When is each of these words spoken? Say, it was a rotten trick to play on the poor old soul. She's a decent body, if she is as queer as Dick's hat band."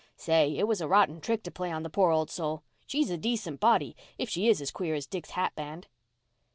Say, 0.17 0.57
it 0.57 0.67
was 0.67 0.81
a 0.81 0.87
rotten 0.87 1.21
trick 1.21 1.43
to 1.43 1.51
play 1.51 1.71
on 1.71 1.83
the 1.83 1.89
poor 1.91 2.09
old 2.09 2.31
soul. 2.31 2.63
She's 2.87 3.11
a 3.11 3.19
decent 3.19 3.59
body, 3.59 3.95
if 4.17 4.29
she 4.31 4.47
is 4.47 4.59
as 4.59 4.71
queer 4.71 4.95
as 4.95 5.05
Dick's 5.05 5.29
hat 5.37 5.53
band." 5.53 5.85